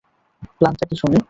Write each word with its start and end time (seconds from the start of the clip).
প্ল্যানটা 0.57 0.85
কী 0.89 0.95
শুনি? 0.95 1.17